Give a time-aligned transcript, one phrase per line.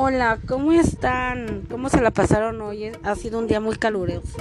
[0.00, 1.66] Hola, ¿cómo están?
[1.68, 2.92] ¿Cómo se la pasaron hoy?
[3.02, 4.38] Ha sido un día muy caluroso.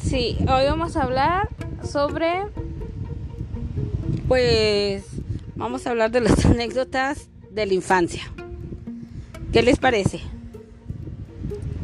[0.00, 1.48] Sí, hoy vamos a hablar
[1.82, 2.46] sobre...
[4.28, 5.04] Pues
[5.56, 8.22] vamos a hablar de las anécdotas de la infancia.
[9.52, 10.20] ¿Qué les parece?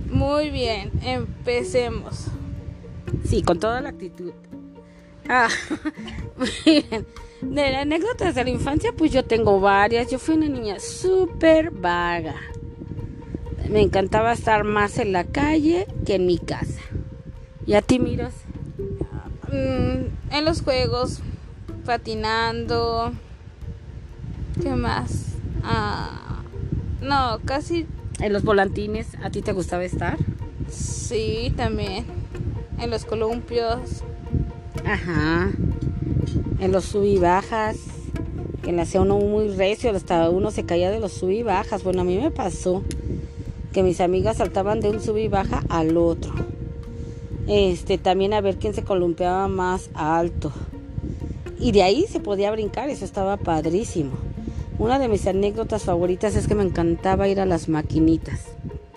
[0.09, 2.27] Muy bien, empecemos.
[3.29, 4.31] Sí, con toda la actitud.
[5.29, 5.49] Ah,
[6.65, 7.09] miren,
[7.41, 10.11] de anécdotas de la infancia, pues yo tengo varias.
[10.11, 12.37] Yo fui una niña súper vaga.
[13.69, 16.81] Me encantaba estar más en la calle que en mi casa.
[17.67, 18.33] ¿Y a ti, Miros?
[19.49, 21.21] Mm, en los juegos,
[21.85, 23.13] patinando.
[24.63, 25.35] ¿Qué más?
[25.63, 26.43] Ah,
[27.03, 27.87] no, casi.
[28.21, 30.17] En los volantines, ¿a ti te gustaba estar?
[30.71, 32.07] Sí, también.
[32.81, 34.03] En los columpios.
[34.85, 35.51] Ajá.
[36.61, 37.77] En los sub y bajas.
[38.63, 41.85] Que le hacía uno muy recio, hasta uno se caía de los sub y bajas.
[41.85, 42.83] Bueno, a mí me pasó
[43.73, 46.33] que mis amigas saltaban de un sub y baja al otro.
[47.47, 50.53] Este, también a ver quién se columpiaba más alto.
[51.59, 54.13] Y de ahí se podía brincar, eso estaba padrísimo.
[54.79, 58.43] Una de mis anécdotas favoritas es que me encantaba ir a las maquinitas,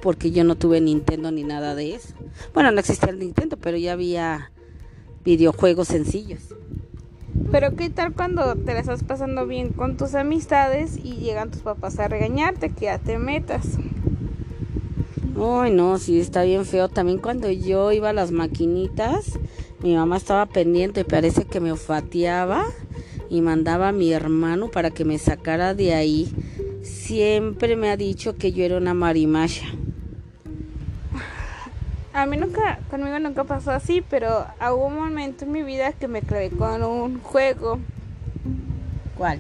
[0.02, 2.10] porque yo no tuve Nintendo ni nada de eso.
[2.54, 4.52] Bueno, no existía el Nintendo, pero ya había
[5.24, 6.51] videojuegos sencillos.
[7.52, 11.62] Pero ¿qué tal cuando te la estás pasando bien con tus amistades y llegan tus
[11.62, 13.78] papás a regañarte que ya te metas?
[15.38, 16.88] Ay, no, sí, está bien feo.
[16.88, 19.38] También cuando yo iba a las maquinitas,
[19.84, 22.64] mi mamá estaba pendiente, parece que me olfateaba
[23.30, 26.32] y mandaba a mi hermano para que me sacara de ahí.
[26.84, 29.66] Siempre me ha dicho que yo era una marimacha.
[32.14, 36.08] A mí nunca, conmigo nunca pasó así, pero hubo un momento en mi vida que
[36.08, 37.80] me clavé con un juego.
[39.18, 39.40] ¿Cuál?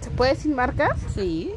[0.00, 0.98] ¿Se puede decir marcas?
[1.14, 1.52] Sí.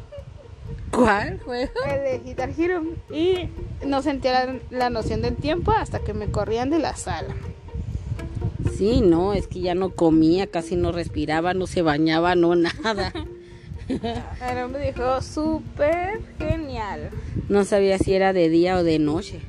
[0.92, 1.72] ¿Cuál juego?
[1.88, 2.82] El de Guitar Hero.
[3.10, 3.48] Y
[3.84, 7.34] no sentía la, la, noción del tiempo hasta que me corrían de la sala.
[8.76, 13.12] Sí, no, es que ya no comía, casi no respiraba, no se bañaba, no nada.
[14.40, 17.10] Era un videojuego súper genial.
[17.48, 19.40] No sabía si era de día o de noche.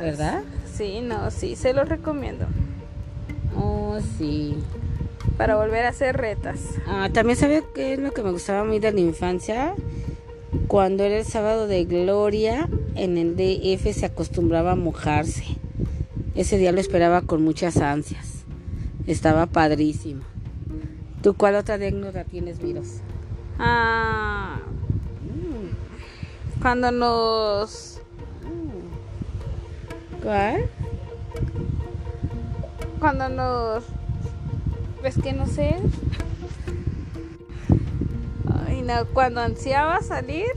[0.00, 0.42] ¿Verdad?
[0.72, 2.46] Sí, no, sí, se lo recomiendo.
[3.56, 4.56] Oh, sí.
[5.36, 6.60] Para volver a hacer retas.
[6.86, 9.74] Ah, también sabía qué es lo que me gustaba a mí de la infancia.
[10.66, 15.44] Cuando era el sábado de gloria, en el DF se acostumbraba a mojarse.
[16.34, 18.44] Ese día lo esperaba con muchas ansias.
[19.06, 20.22] Estaba padrísimo.
[21.22, 23.00] ¿Tú cuál otra anécdota tienes, Miros?
[23.64, 24.58] Ah,
[26.60, 28.00] cuando nos...
[30.20, 30.68] ¿Cuál?
[32.98, 33.84] Cuando nos...
[35.04, 35.76] Es que no sé.
[38.66, 40.48] Ay, no, cuando ansiaba salir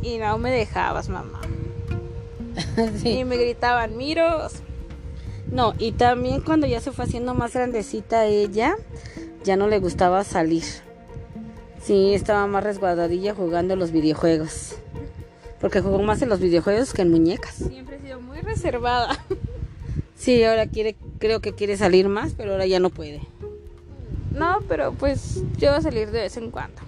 [0.00, 1.42] y no me dejabas, mamá.
[3.02, 3.18] sí.
[3.18, 4.62] Y me gritaban, miros.
[5.52, 8.76] No, y también cuando ya se fue haciendo más grandecita ella,
[9.44, 10.85] ya no le gustaba salir.
[11.86, 14.74] Sí, estaba más resguardadilla jugando los videojuegos.
[15.60, 17.54] Porque jugó más en los videojuegos que en muñecas.
[17.54, 19.16] Siempre he sido muy reservada.
[20.18, 23.20] Sí, ahora quiere, creo que quiere salir más, pero ahora ya no puede.
[24.34, 26.80] No, pero pues yo voy a salir de vez en cuando.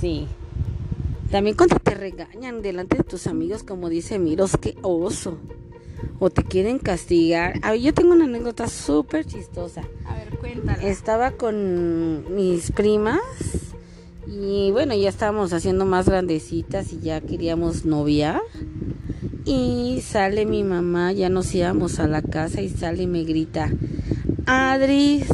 [0.00, 0.28] Sí.
[1.32, 5.38] También cuando te regañan delante de tus amigos, como dice Miros, qué oso.
[6.20, 7.58] O te quieren castigar.
[7.62, 9.82] A ver, yo tengo una anécdota súper chistosa.
[10.06, 10.80] A ver, cuéntala.
[10.84, 13.18] Estaba con mis primas
[14.30, 18.40] y bueno, ya estábamos haciendo más grandecitas y ya queríamos noviar.
[19.44, 23.72] Y sale mi mamá, ya nos íbamos a la casa y sale y me grita,
[24.46, 25.26] Adris,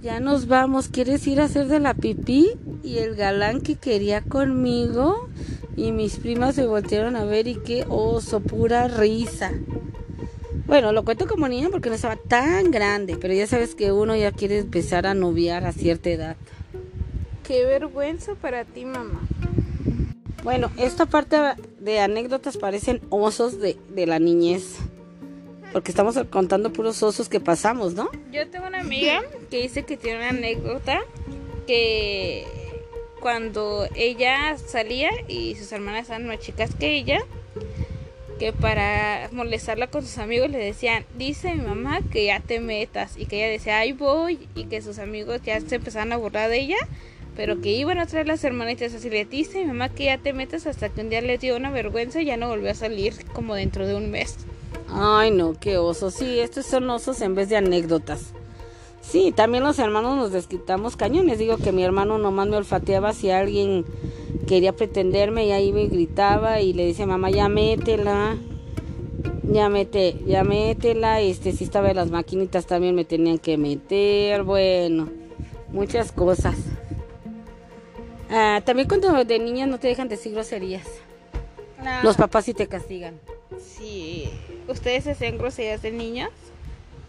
[0.00, 2.52] ya nos vamos, ¿quieres ir a hacer de la pipí?
[2.84, 5.28] Y el galán que quería conmigo
[5.76, 9.50] y mis primas se voltearon a ver y qué oso, pura risa.
[10.66, 14.14] Bueno, lo cuento como niña porque no estaba tan grande, pero ya sabes que uno
[14.14, 16.36] ya quiere empezar a noviar a cierta edad.
[17.46, 19.20] Qué vergüenza para ti, mamá.
[20.42, 21.36] Bueno, esta parte
[21.78, 24.78] de anécdotas parecen osos de, de, la niñez.
[25.72, 28.10] Porque estamos contando puros osos que pasamos, ¿no?
[28.32, 31.00] Yo tengo una amiga que dice que tiene una anécdota
[31.66, 32.46] que
[33.20, 37.20] cuando ella salía y sus hermanas eran más chicas que ella,
[38.38, 43.16] que para molestarla con sus amigos le decían, dice mi mamá que ya te metas
[43.16, 46.50] y que ella decía, ay voy y que sus amigos ya se empezaban a burlar
[46.50, 46.76] de ella
[47.36, 50.32] pero que iban a traer las hermanitas así le dice mi mamá que ya te
[50.32, 53.14] metas hasta que un día le dio una vergüenza y ya no volvió a salir
[53.32, 54.36] como dentro de un mes.
[54.88, 56.10] Ay, no, qué oso.
[56.10, 58.32] Sí, estos son osos en vez de anécdotas.
[59.02, 61.38] Sí, también los hermanos nos desquitamos cañones.
[61.38, 63.84] Digo que mi hermano nomás me olfateaba si alguien
[64.46, 68.36] quería pretenderme y ahí me gritaba y le decía, mamá, ya métela,
[69.44, 74.42] ya mete, ya métela, este, si estaba en las maquinitas también me tenían que meter,
[74.42, 75.08] bueno,
[75.72, 76.56] muchas cosas.
[78.30, 80.86] Ah, también cuando de niña no te dejan decir groserías.
[82.02, 83.20] Los papás sí te castigan.
[83.60, 84.30] Sí.
[84.68, 86.30] ¿Ustedes hacían groserías de niños?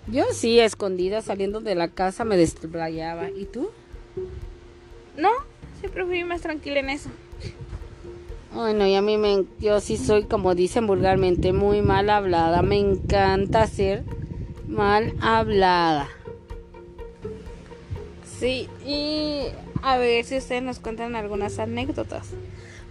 [0.07, 3.29] Yo sí, escondida, saliendo de la casa me desplayaba.
[3.31, 3.71] ¿Y tú?
[5.17, 5.31] No,
[5.79, 7.09] siempre fui más tranquila en eso.
[8.53, 12.61] Bueno, y a mí me, yo sí soy, como dicen vulgarmente, muy mal hablada.
[12.61, 14.03] Me encanta ser
[14.67, 16.09] mal hablada.
[18.39, 19.47] Sí, y
[19.83, 22.27] a ver si ustedes nos cuentan algunas anécdotas.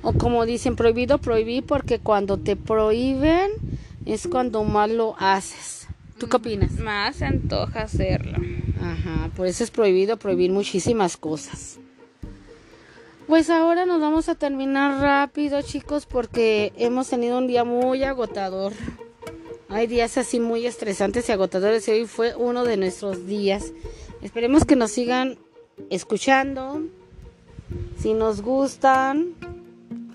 [0.02, 3.50] O como dicen, prohibido prohibir porque cuando te prohíben
[4.04, 5.88] es cuando mal lo haces.
[6.18, 6.72] ¿Tú qué opinas?
[6.78, 8.38] Más se antoja hacerlo.
[8.80, 11.78] Ajá, por eso es prohibido prohibir muchísimas cosas.
[13.26, 18.72] Pues ahora nos vamos a terminar rápido, chicos, porque hemos tenido un día muy agotador.
[19.68, 23.72] Hay días así muy estresantes y agotadores y hoy fue uno de nuestros días.
[24.22, 25.38] Esperemos que nos sigan
[25.90, 26.82] escuchando.
[27.98, 29.34] Si nos gustan,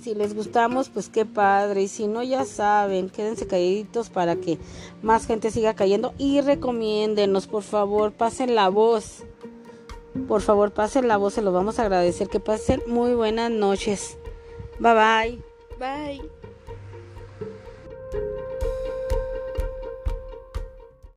[0.01, 1.83] si les gustamos, pues qué padre.
[1.83, 4.57] Y si no, ya saben, quédense calladitos para que
[5.01, 6.13] más gente siga cayendo.
[6.17, 9.23] Y recomiéndenos, por favor, pasen la voz.
[10.27, 12.27] Por favor, pasen la voz, se lo vamos a agradecer.
[12.27, 14.17] Que pasen muy buenas noches.
[14.79, 15.41] Bye bye.
[15.79, 16.40] Bye.